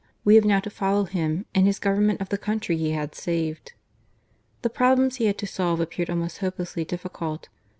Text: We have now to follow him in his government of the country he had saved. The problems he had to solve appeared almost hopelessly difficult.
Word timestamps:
We 0.23 0.33
have 0.33 0.45
now 0.45 0.59
to 0.61 0.71
follow 0.71 1.03
him 1.03 1.45
in 1.53 1.67
his 1.67 1.77
government 1.77 2.21
of 2.21 2.29
the 2.29 2.37
country 2.39 2.75
he 2.75 2.89
had 2.89 3.13
saved. 3.13 3.73
The 4.63 4.69
problems 4.71 5.17
he 5.17 5.25
had 5.27 5.37
to 5.37 5.45
solve 5.45 5.79
appeared 5.79 6.09
almost 6.09 6.39
hopelessly 6.39 6.85
difficult. 6.85 7.49